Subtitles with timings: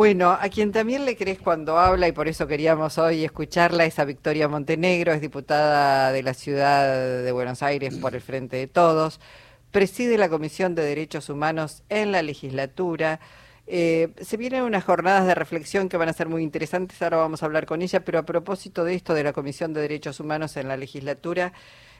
[0.00, 3.98] Bueno, a quien también le crees cuando habla, y por eso queríamos hoy escucharla, es
[3.98, 8.66] a Victoria Montenegro, es diputada de la ciudad de Buenos Aires por el Frente de
[8.66, 9.20] Todos,
[9.70, 13.20] preside la Comisión de Derechos Humanos en la legislatura.
[13.66, 17.42] Eh, se vienen unas jornadas de reflexión que van a ser muy interesantes, ahora vamos
[17.42, 20.56] a hablar con ella, pero a propósito de esto de la Comisión de Derechos Humanos
[20.56, 21.52] en la legislatura,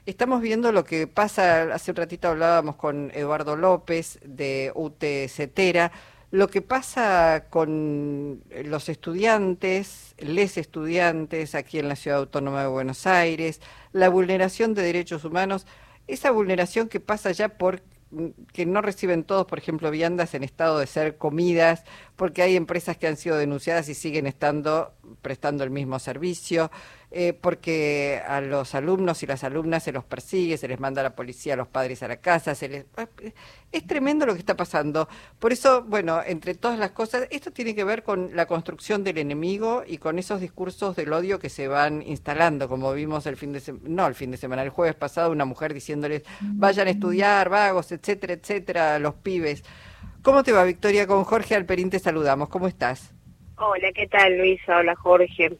[0.07, 5.93] estamos viendo lo que pasa, hace un ratito hablábamos con Eduardo López de UTCetera,
[6.31, 13.07] lo que pasa con los estudiantes, les estudiantes aquí en la Ciudad Autónoma de Buenos
[13.07, 13.61] Aires,
[13.93, 15.67] la vulneración de derechos humanos,
[16.07, 17.83] esa vulneración que pasa ya por
[18.53, 21.85] que no reciben todos, por ejemplo, viandas en estado de ser comidas,
[22.17, 26.71] porque hay empresas que han sido denunciadas y siguen estando prestando el mismo servicio,
[27.13, 31.05] eh, porque a los alumnos y las alumnas se los persigue, se les manda a
[31.05, 32.85] la policía, a los padres a la casa, se les...
[33.23, 33.33] Eh,
[33.73, 35.09] es tremendo lo que está pasando.
[35.39, 39.19] Por eso, bueno, entre todas las cosas, esto tiene que ver con la construcción del
[39.19, 43.53] enemigo y con esos discursos del odio que se van instalando, como vimos el fin
[43.53, 46.91] de semana, no el fin de semana, el jueves pasado, una mujer diciéndoles, vayan a
[46.91, 49.65] estudiar, vagos, etcétera, etcétera, los pibes.
[50.23, 51.07] ¿Cómo te va, Victoria?
[51.07, 52.49] Con Jorge Alperín te saludamos.
[52.51, 53.13] ¿Cómo estás?
[53.57, 54.77] Hola, ¿qué tal, Luisa?
[54.77, 55.57] Hola, Jorge.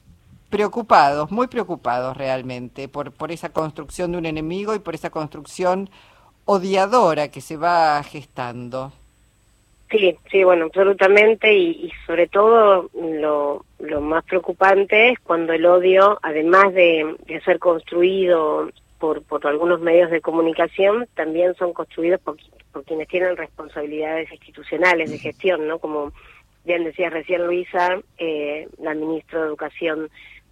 [0.51, 5.89] Preocupados, muy preocupados realmente por, por esa construcción de un enemigo y por esa construcción
[6.45, 8.93] odiadora que se va gestando.
[9.91, 16.19] Sí, sí, bueno, absolutamente y, sobre todo lo, lo, más preocupante es cuando el odio,
[16.23, 22.37] además de, de ser construido por, por algunos medios de comunicación, también son construidos por,
[22.73, 25.79] por quienes tienen responsabilidades institucionales de gestión, ¿no?
[25.81, 26.13] Como
[26.65, 30.11] bien decía recién Luisa, eh, la ministra de Educación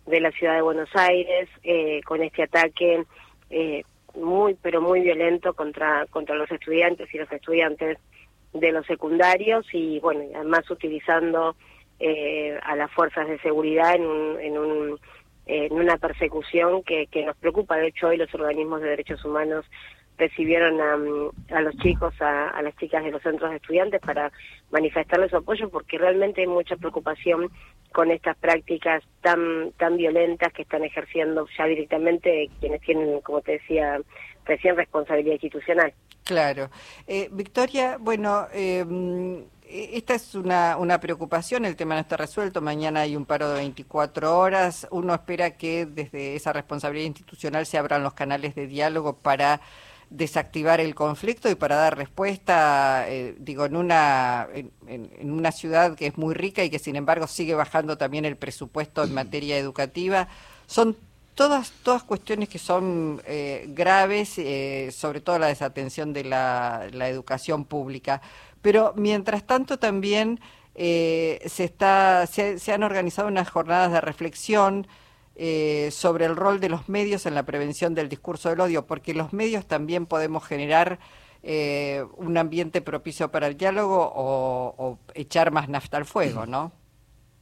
[0.09, 3.05] de la Ciudad de Buenos Aires, eh, con este ataque
[3.51, 3.83] eh,
[4.15, 7.99] muy, pero muy violento contra, contra los estudiantes y los estudiantes
[8.53, 11.57] de los secundarios y, bueno, además utilizando
[12.01, 14.99] eh, a las fuerzas de seguridad en, un, en, un,
[15.47, 17.77] en una persecución que, que nos preocupa.
[17.77, 19.67] De hecho, hoy los organismos de derechos humanos
[20.19, 24.31] recibieron a, a los chicos, a, a, las chicas de los centros de estudiantes para
[24.71, 27.51] manifestarles su apoyo porque realmente hay mucha preocupación
[27.93, 33.53] con estas prácticas tan tan violentas que están ejerciendo ya directamente quienes tienen, como te
[33.53, 34.01] decía,
[34.45, 35.95] recién responsabilidad institucional.
[36.25, 36.69] Claro.
[37.07, 38.85] Eh, Victoria, bueno, eh,
[39.69, 43.57] esta es una, una preocupación, el tema no está resuelto, mañana hay un paro de
[43.57, 49.19] 24 horas, uno espera que desde esa responsabilidad institucional se abran los canales de diálogo
[49.19, 49.61] para
[50.11, 56.07] desactivar el conflicto y para dar respuesta, eh, digo, en una, en, una ciudad que
[56.07, 60.29] es muy rica y que sin embargo sigue bajando también el presupuesto en materia educativa.
[60.67, 60.97] Son
[61.35, 67.65] todas, todas cuestiones que son eh, graves, eh, sobre todo la desatención de la, educación
[67.65, 68.23] pública.
[68.63, 70.41] Pero mientras tanto también
[70.75, 74.87] se, está, se, se han organizado unas jornadas de reflexión,
[75.41, 79.15] eh, sobre el rol de los medios en la prevención del discurso del odio, porque
[79.15, 80.99] los medios también podemos generar
[81.45, 86.73] eh, un ambiente propicio para el diálogo o, echar más nafta al fuego, ¿no?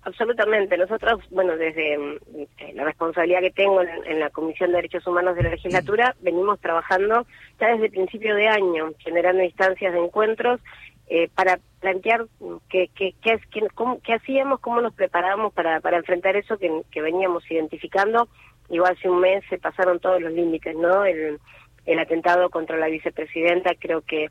[0.03, 0.77] Absolutamente.
[0.77, 5.45] Nosotros, bueno, desde mm, la responsabilidad que tengo en, la Comisión de Derechos Humanos de
[5.45, 7.27] la legislatura, venimos trabajando
[7.59, 10.61] ya desde principio de año, generando instancias de encuentros
[11.09, 12.27] eh, para plantear
[12.69, 18.29] qué, qué, hacíamos, cómo nos preparábamos para, para enfrentar eso que, veníamos identificando.
[18.69, 21.05] Igual hace un mes se pasaron todos los límites, ¿no?
[21.05, 21.39] El,
[21.85, 24.29] el atentado contra la vicepresidenta creo que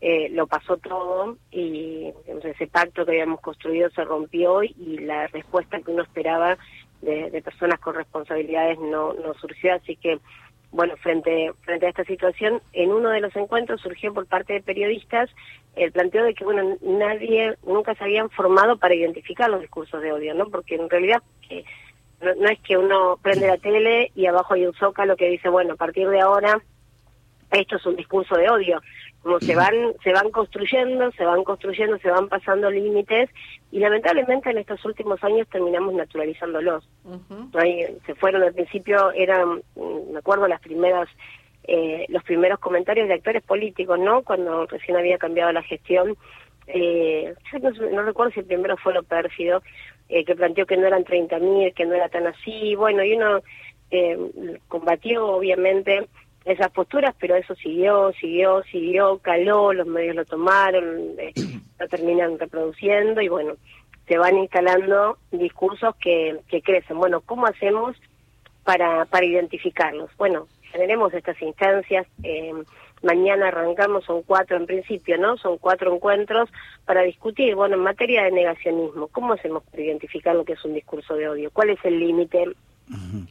[0.00, 2.12] eh, lo pasó todo y
[2.44, 6.58] ese pacto que habíamos construido se rompió y la respuesta que uno esperaba
[7.00, 10.18] de, de personas con responsabilidades no, no surgió, así que
[10.70, 14.62] bueno, frente, frente a esta situación, en uno de los encuentros surgió por parte de
[14.62, 15.30] periodistas
[15.76, 20.12] el planteo de que, bueno, nadie, nunca se habían formado para identificar los discursos de
[20.12, 20.48] odio, ¿no?
[20.48, 21.64] Porque en realidad eh,
[22.20, 25.74] no, es que uno prende la tele y abajo hay un zócalo que dice, bueno,
[25.74, 26.60] a partir de ahora
[27.52, 28.82] esto es un discurso de odio
[29.28, 33.28] como se van se van construyendo se van construyendo se van pasando límites
[33.70, 36.88] y lamentablemente en estos últimos años terminamos naturalizándolos.
[38.06, 41.08] Se fueron al principio eran mm, me acuerdo las primeras
[41.64, 46.16] eh, los primeros comentarios de actores políticos no cuando recién había cambiado la gestión
[46.66, 47.34] eh,
[47.92, 49.62] no, recuerdo si el primero fue lo pérfido
[50.08, 53.40] eh, que planteó que no eran 30.000 que no era tan así bueno y uno
[53.90, 54.18] eh,
[54.68, 56.08] combatió obviamente
[56.48, 61.32] esas posturas, pero eso siguió, siguió, siguió, caló, los medios lo tomaron, eh,
[61.78, 63.54] lo terminan reproduciendo y bueno,
[64.06, 66.98] se van instalando discursos que, que crecen.
[66.98, 67.96] Bueno, ¿cómo hacemos
[68.64, 70.10] para, para identificarlos?
[70.16, 72.54] Bueno, generemos estas instancias, eh,
[73.02, 75.36] mañana arrancamos, son cuatro en principio, ¿no?
[75.36, 76.48] Son cuatro encuentros
[76.86, 80.72] para discutir, bueno, en materia de negacionismo, ¿cómo hacemos para identificar lo que es un
[80.72, 81.50] discurso de odio?
[81.52, 82.46] ¿Cuál es el límite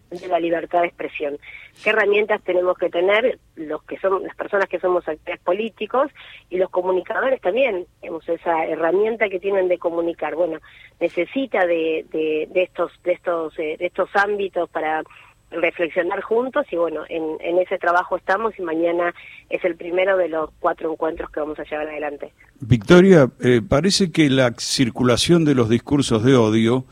[0.09, 1.37] de la libertad de expresión.
[1.83, 6.11] ¿Qué herramientas tenemos que tener los que son las personas que somos actores políticos
[6.49, 7.85] y los comunicadores también?
[8.01, 10.35] Tenemos esa herramienta que tienen de comunicar.
[10.35, 10.59] Bueno,
[10.99, 15.03] necesita de, de, de estos de estos eh, de estos ámbitos para
[15.49, 19.13] reflexionar juntos y bueno, en, en ese trabajo estamos y mañana
[19.49, 22.33] es el primero de los cuatro encuentros que vamos a llevar adelante.
[22.59, 26.85] Victoria, eh, parece que la circulación de los discursos de odio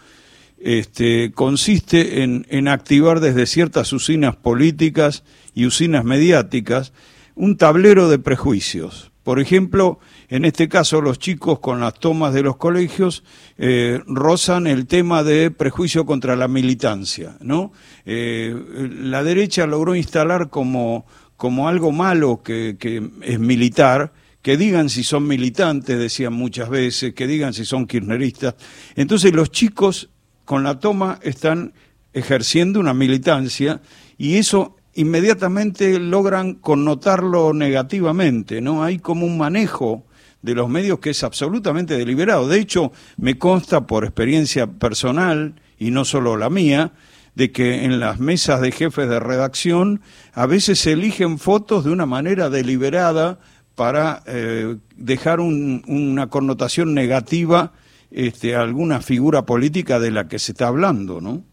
[0.65, 5.23] este, consiste en, en activar desde ciertas usinas políticas
[5.53, 6.91] y usinas mediáticas
[7.35, 9.12] un tablero de prejuicios.
[9.21, 13.23] Por ejemplo, en este caso los chicos con las tomas de los colegios
[13.59, 17.71] eh, rozan el tema de prejuicio contra la militancia, ¿no?
[18.03, 18.56] Eh,
[19.01, 21.06] la derecha logró instalar como,
[21.38, 27.13] como algo malo que, que es militar, que digan si son militantes, decían muchas veces,
[27.13, 28.56] que digan si son kirchneristas.
[28.95, 30.09] Entonces los chicos
[30.45, 31.74] con la toma están
[32.13, 33.81] ejerciendo una militancia
[34.18, 38.83] y eso inmediatamente logran connotarlo negativamente, ¿no?
[38.83, 40.06] Hay como un manejo
[40.42, 42.47] de los medios que es absolutamente deliberado.
[42.47, 46.94] De hecho, me consta por experiencia personal, y no solo la mía,
[47.33, 50.01] de que en las mesas de jefes de redacción
[50.33, 53.39] a veces se eligen fotos de una manera deliberada
[53.75, 57.74] para eh, dejar una connotación negativa
[58.15, 61.44] este, alguna figura política de la que se está hablando, ¿no?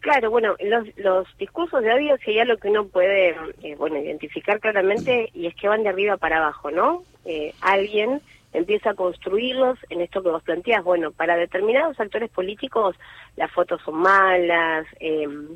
[0.00, 4.58] Claro, bueno, los, los discursos de odio sería lo que uno puede, eh, bueno, identificar
[4.58, 7.04] claramente y es que van de arriba para abajo, ¿no?
[7.24, 8.20] Eh, alguien
[8.52, 10.82] empieza a construirlos en esto que vos planteás.
[10.82, 12.96] Bueno, para determinados actores políticos
[13.36, 15.46] las fotos son malas, em,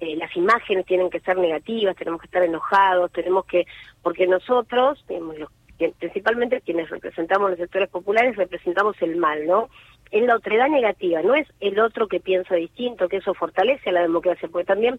[0.00, 3.66] eh, las imágenes tienen que ser negativas, tenemos que estar enojados, tenemos que,
[4.02, 5.50] porque nosotros, digamos, los
[5.98, 9.68] principalmente quienes representamos los sectores populares, representamos el mal, ¿no?
[10.10, 13.92] Es la otredad negativa, no es el otro que piensa distinto, que eso fortalece a
[13.92, 14.98] la democracia, porque también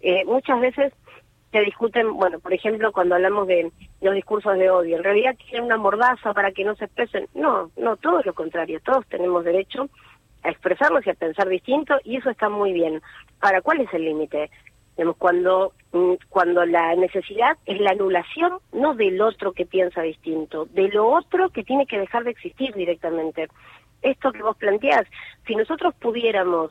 [0.00, 0.92] eh, muchas veces
[1.52, 3.70] se discuten, bueno, por ejemplo, cuando hablamos de
[4.00, 7.28] los discursos de odio, en realidad quieren una mordaza para que no se expresen.
[7.34, 9.88] No, no, todo lo contrario, todos tenemos derecho
[10.42, 13.00] a expresarnos y a pensar distinto y eso está muy bien.
[13.40, 14.50] Ahora, ¿cuál es el límite?
[15.18, 20.88] Cuando, mm, cuando la necesidad es la anulación no del otro que piensa distinto, de
[20.88, 23.48] lo otro que tiene que dejar de existir directamente.
[24.02, 25.06] Esto que vos planteás,
[25.46, 26.70] si nosotros pudiéramos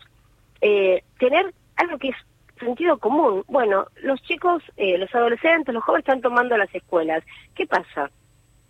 [0.62, 2.16] eh, tener algo que es
[2.60, 7.24] sentido común, bueno, los chicos, eh, los adolescentes, los jóvenes están tomando las escuelas.
[7.54, 8.10] ¿Qué pasa?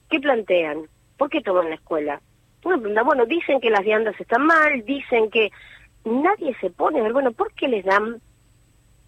[0.09, 0.87] ¿Qué plantean?
[1.17, 2.21] ¿Por qué toman la escuela?
[2.63, 5.51] bueno, dicen que las viandas están mal, dicen que
[6.03, 8.21] nadie se pone a ver, bueno, ¿por qué les dan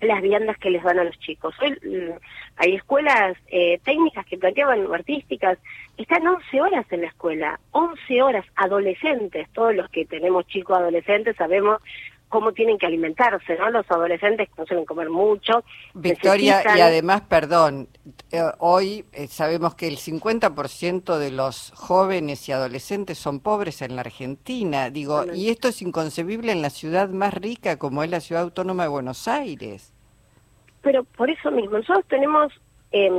[0.01, 1.55] las viandas que les van a los chicos.
[1.61, 2.11] Hoy mm,
[2.57, 5.57] hay escuelas eh, técnicas que planteaban artísticas,
[5.97, 11.35] están 11 horas en la escuela, 11 horas adolescentes, todos los que tenemos chicos adolescentes
[11.35, 11.81] sabemos
[12.29, 13.69] cómo tienen que alimentarse, ¿no?
[13.69, 15.63] Los adolescentes no suelen comer mucho.
[15.94, 17.88] Victoria, y además, perdón,
[18.31, 23.95] eh, hoy eh, sabemos que el 50% de los jóvenes y adolescentes son pobres en
[23.95, 28.19] la Argentina, digo, y esto es inconcebible en la ciudad más rica como es la
[28.19, 29.94] ciudad autónoma de Buenos Aires.
[30.81, 32.53] Pero por eso mismo, nosotros tenemos...
[32.91, 33.09] Eh,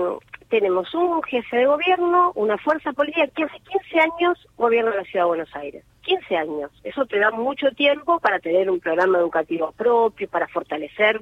[0.48, 5.24] tenemos un jefe de gobierno, una fuerza política que hace 15 años gobierna la ciudad
[5.24, 5.84] de Buenos Aires.
[6.08, 6.70] 15 años.
[6.84, 11.20] Eso te da mucho tiempo para tener un programa educativo propio, para fortalecer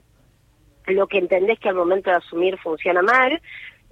[0.87, 3.43] lo que entendés que al momento de asumir funciona mal.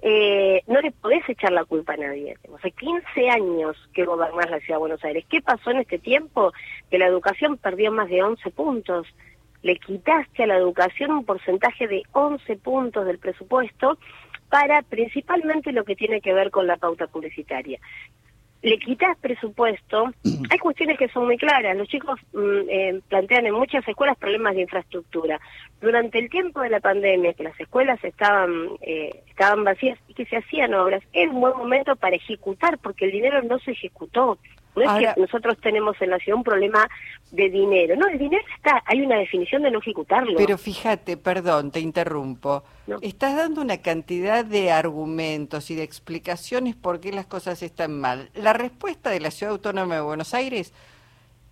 [0.01, 2.37] Eh, no le podés echar la culpa a nadie.
[2.57, 5.25] Hace 15 años que gobernás la ciudad de Buenos Aires.
[5.29, 6.53] ¿Qué pasó en este tiempo?
[6.89, 9.05] Que la educación perdió más de 11 puntos.
[9.63, 13.97] Le quitaste a la educación un porcentaje de 11 puntos del presupuesto
[14.49, 17.81] para principalmente lo que tiene que ver con la pauta publicitaria
[18.65, 20.11] le quitas presupuesto,
[20.49, 21.77] hay cuestiones que son muy claras.
[21.77, 25.39] Los chicos mm, eh, plantean en muchas escuelas problemas de infraestructura.
[25.79, 30.25] Durante el tiempo de la pandemia, que las escuelas estaban, eh, estaban vacías y que
[30.25, 34.39] se hacían obras, es un buen momento para ejecutar, porque el dinero no se ejecutó.
[34.75, 36.87] No es que nosotros tenemos en la ciudad un problema
[37.31, 37.95] de dinero.
[37.95, 40.37] No, el dinero está, hay una definición de no ejecutarlo.
[40.37, 42.63] Pero fíjate, perdón, te interrumpo.
[43.01, 48.29] Estás dando una cantidad de argumentos y de explicaciones por qué las cosas están mal.
[48.33, 50.73] La respuesta de la Ciudad Autónoma de Buenos Aires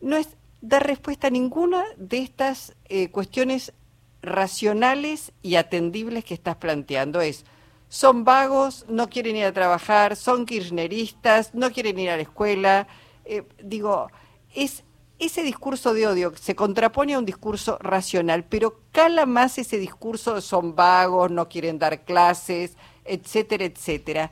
[0.02, 3.74] no es dar respuesta a ninguna de estas eh, cuestiones
[4.22, 7.22] racionales y atendibles que estás planteando.
[7.22, 7.46] Es
[7.94, 12.88] son vagos, no quieren ir a trabajar, son kirchneristas, no quieren ir a la escuela,
[13.26, 14.10] eh, digo,
[14.54, 14.84] es
[15.20, 20.42] ese discurso de odio se contrapone a un discurso racional, pero cala más ese discurso,
[20.42, 24.32] son vagos, no quieren dar clases, etcétera, etcétera.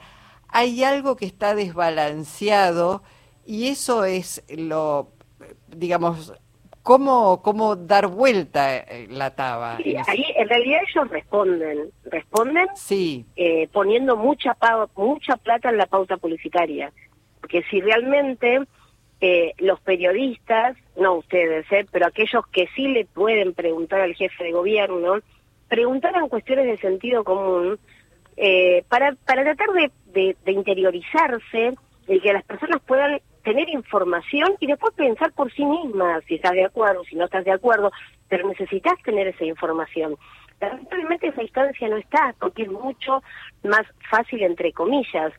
[0.49, 3.03] Hay algo que está desbalanceado
[3.45, 5.11] y eso es lo,
[5.67, 6.33] digamos,
[6.83, 9.77] cómo, cómo dar vuelta eh, la taba.
[9.77, 13.25] ahí en realidad ellos responden, responden sí.
[13.35, 14.57] Eh, poniendo mucha,
[14.95, 16.91] mucha plata en la pauta publicitaria.
[17.39, 18.59] Porque si realmente
[19.21, 24.43] eh, los periodistas, no ustedes, eh, pero aquellos que sí le pueden preguntar al jefe
[24.43, 25.19] de gobierno,
[25.67, 27.79] preguntaran cuestiones de sentido común
[28.35, 31.75] eh, para, para tratar de, de interiorizarse
[32.07, 36.53] y que las personas puedan tener información y después pensar por sí mismas si estás
[36.53, 37.91] de acuerdo, si no estás de acuerdo,
[38.27, 40.15] pero necesitas tener esa información.
[40.59, 43.23] Lamentablemente esa instancia no está, porque es mucho
[43.63, 45.33] más fácil, entre comillas,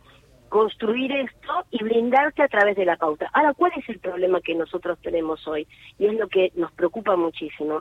[0.52, 3.30] construir esto y blindarse a través de la pauta.
[3.32, 5.66] Ahora, ¿cuál es el problema que nosotros tenemos hoy?
[5.99, 7.80] Y es lo que nos preocupa muchísimo.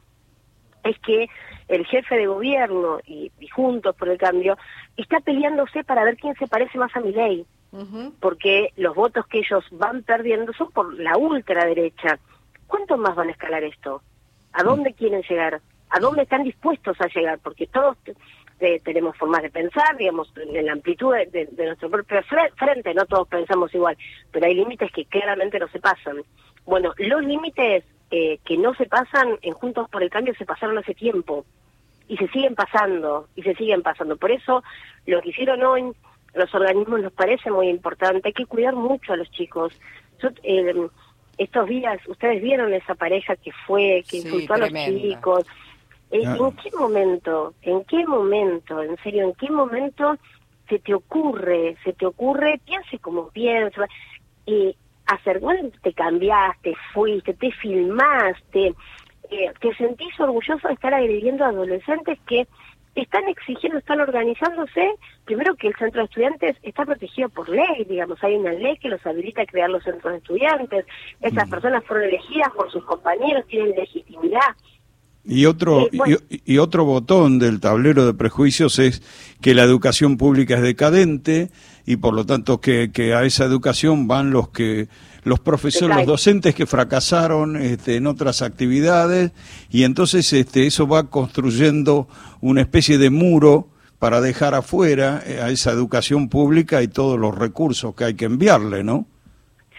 [0.86, 1.28] Es que
[1.68, 4.58] el jefe de gobierno y, Juntos por el Cambio
[4.96, 7.46] está peleándose para ver quién se parece más a mi ley
[8.20, 12.20] porque los votos que ellos van perdiendo son por la ultraderecha.
[12.68, 14.01] ¿Cuánto más van a escalar esto?
[14.51, 15.62] ¿A dónde quieren llegar?
[15.90, 17.40] ¿A dónde están dispuestos a llegar?
[17.40, 17.98] Porque todos
[18.62, 22.22] eh, tenemos formas de pensar, digamos, en la amplitud de, nuestro propio
[22.56, 23.98] frente, no todos pensamos igual,
[24.32, 26.18] pero hay límites que claramente no se pasan.
[26.65, 30.77] Bueno, los límites eh, que no se pasan en Juntos por el Cambio se pasaron
[30.77, 31.46] hace tiempo
[32.08, 34.15] y se siguen pasando, y se siguen pasando.
[34.18, 34.63] Por eso
[35.08, 35.91] lo que hicieron hoy
[36.34, 38.30] los organismos nos parece muy importante.
[38.30, 39.74] Hay que cuidar mucho a los chicos.
[40.44, 40.88] Eh,
[41.38, 45.46] estos días, ustedes vieron esa pareja que fue, que insultó a los chicos.
[46.12, 50.18] ¿En, qué momento, en qué momento, en serio, en qué momento
[50.68, 53.88] se te ocurre, se te ocurre, piense como piensa,
[54.46, 54.75] y
[55.06, 58.74] hacer, bueno, te cambiaste, fuiste, te filmaste,
[59.30, 62.48] eh, te sentís orgulloso de estar agrediendo a adolescentes que
[62.96, 68.22] están exigiendo, están organizándose, primero que el centro de estudiantes está protegido por ley, digamos,
[68.24, 70.86] hay una ley que los habilita a crear los centros de estudiantes,
[71.22, 71.51] esas mm.
[71.51, 74.56] personas fueron elegidas por sus compañeros, tienen legitimidad.
[75.24, 79.04] Y otro, eh, y, otro botón del tablero de prejuicios es
[79.40, 81.51] que la educación pública es decadente
[81.86, 84.88] y por lo tanto que, que a esa educación van los que
[85.24, 89.32] los profesores, los docentes que fracasaron este, en otras actividades
[89.70, 92.08] y entonces este, eso va construyendo
[92.40, 97.38] una especie de muro para dejar afuera eh, a esa educación pública y todos los
[97.38, 99.06] recursos que hay que enviarle, ¿no?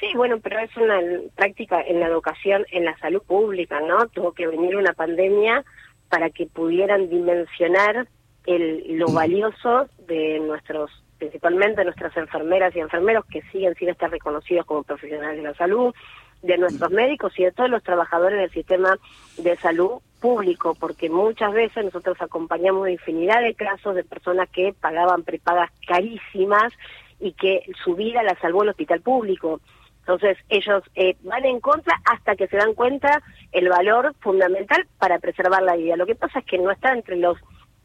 [0.03, 1.01] Sí, bueno, pero es una
[1.37, 4.09] práctica en la educación, en la salud pública, ¿no?
[4.09, 5.65] Tuvo que venir una pandemia
[6.09, 8.09] para que pudieran dimensionar
[8.47, 9.15] el, lo mm.
[9.15, 15.37] valioso de nuestros principalmente nuestras enfermeras y enfermeros que siguen sin estar reconocidos como profesionales
[15.37, 15.95] de la salud,
[16.43, 18.97] de nuestros médicos y de todos los trabajadores del sistema
[19.39, 25.23] de salud público, porque muchas veces nosotros acompañamos infinidad de casos de personas que pagaban
[25.23, 26.73] prepagas carísimas
[27.21, 29.61] y que su vida la salvó el hospital público.
[30.03, 35.19] Entonces ellos eh, van en contra hasta que se dan cuenta el valor fundamental para
[35.19, 35.97] preservar la vida.
[35.97, 37.39] Lo que pasa es que no está entre los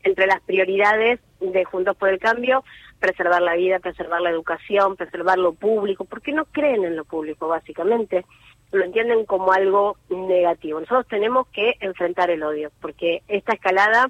[0.03, 2.63] entre las prioridades de Juntos por el Cambio
[2.99, 7.47] preservar la vida, preservar la educación, preservar lo público, porque no creen en lo público,
[7.47, 8.25] básicamente.
[8.71, 10.79] Lo entienden como algo negativo.
[10.79, 14.09] Nosotros tenemos que enfrentar el odio, porque esta escalada,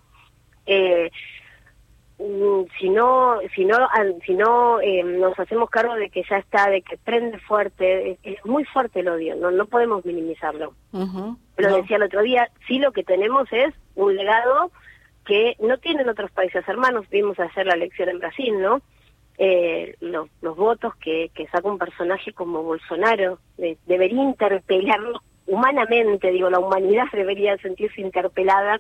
[0.65, 1.11] eh,
[2.17, 3.77] si no, si no,
[4.25, 8.43] si no eh, nos hacemos cargo de que ya está, de que prende fuerte, es,
[8.43, 10.73] muy fuerte el odio, no, no podemos minimizarlo.
[10.91, 14.71] Lo decía el otro día, sí lo que tenemos es un legado
[15.25, 17.07] que no tienen otros países hermanos.
[17.09, 18.81] Vimos hacer la elección en Brasil, ¿no?
[19.37, 23.37] Eh, los, votos que, que saca un personaje como Bolsonaro
[23.85, 28.79] debería interpelarnos humanamente, digo, la humanidad debería sentirse interpelada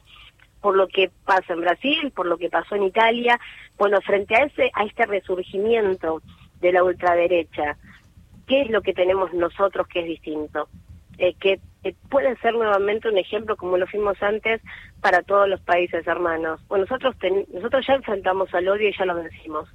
[0.61, 3.39] por lo que pasa en Brasil, por lo que pasó en Italia.
[3.77, 6.21] Bueno, frente a ese a este resurgimiento
[6.59, 7.77] de la ultraderecha,
[8.47, 10.67] ¿qué es lo que tenemos nosotros que es distinto?
[11.17, 11.59] Eh, que
[12.09, 14.61] puede ser nuevamente un ejemplo, como lo fuimos antes,
[15.01, 16.59] para todos los países hermanos.
[16.67, 17.15] Bueno, nosotros,
[17.53, 19.69] nosotros ya enfrentamos al odio y ya lo vencimos.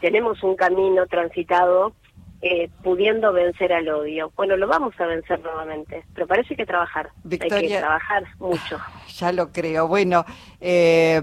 [0.00, 1.94] Tenemos un camino transitado
[2.42, 4.32] eh, pudiendo vencer al odio.
[4.36, 7.10] Bueno, lo vamos a vencer nuevamente, pero parece que trabajar.
[7.30, 8.78] hay que trabajar mucho.
[9.16, 9.88] Ya lo creo.
[9.88, 10.24] Bueno,
[10.60, 11.22] eh,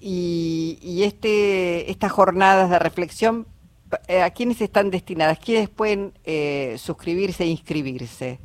[0.00, 3.46] y, y este, estas jornadas de reflexión,
[4.22, 5.38] ¿a quiénes están destinadas?
[5.38, 6.12] ¿Quiénes pueden
[6.76, 8.40] suscribirse e inscribirse?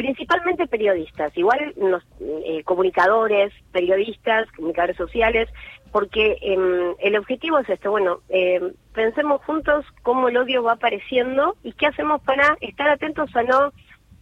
[0.00, 5.46] principalmente periodistas, igual los eh, comunicadores, periodistas, comunicadores sociales,
[5.92, 11.56] porque em, el objetivo es este, bueno, em, pensemos juntos cómo el odio va apareciendo
[11.62, 13.72] y qué hacemos para estar atentos a no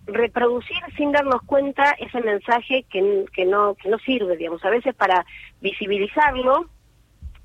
[0.06, 4.94] reproducir sin darnos cuenta ese mensaje que, que, no, que no sirve, digamos, a veces
[4.94, 5.26] para
[5.60, 6.66] visibilizarlo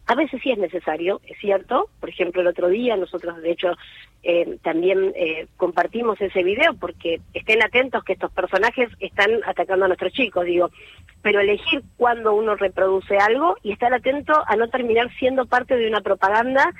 [0.05, 1.89] A veces sí es necesario, es cierto.
[1.99, 3.71] Por ejemplo, el otro día nosotros, de hecho,
[4.21, 9.87] eh, también eh, compartimos ese video porque estén atentos que estos personajes están atacando a
[9.87, 10.71] nuestros chicos, digo.
[11.21, 15.87] Pero elegir cuándo uno reproduce algo y estar atento a no terminar siendo parte de
[15.87, 16.73] una propaganda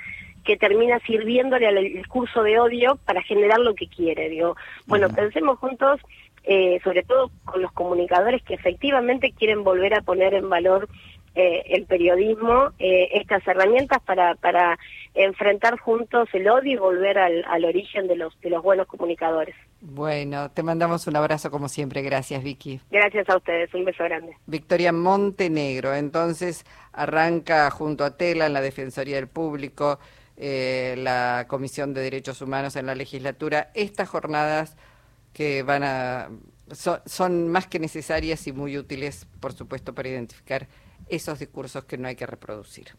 [0.44, 4.28] que termina sirviéndole al discurso de odio para generar lo que quiere.
[4.28, 6.00] Digo, bueno, pensemos juntos,
[6.44, 10.88] eh, sobre todo con los comunicadores que efectivamente quieren volver a poner en valor
[11.34, 14.78] eh, el periodismo eh, estas herramientas para, para
[15.14, 19.54] enfrentar juntos el odio y volver al, al origen de los, de los buenos comunicadores.
[19.80, 22.02] Bueno, te mandamos un abrazo como siempre.
[22.02, 22.80] Gracias, Vicky.
[22.90, 23.72] Gracias a ustedes.
[23.74, 24.36] Un beso grande.
[24.46, 25.94] Victoria Montenegro.
[25.94, 29.98] Entonces, arranca junto a Tela en la Defensoría del Público,
[30.36, 34.76] eh, la Comisión de Derechos Humanos en la legislatura, estas jornadas
[35.32, 36.28] que van a
[37.04, 40.66] son más que necesarias y muy útiles, por supuesto, para identificar
[41.08, 42.96] esos discursos que no hay que reproducir.